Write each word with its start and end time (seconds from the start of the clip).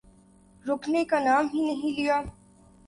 رکنے 0.65 1.03
کا 1.05 1.19
نام 1.19 1.47
ہی 1.53 1.61
نہیں 1.65 1.95
لیا۔ 1.97 2.21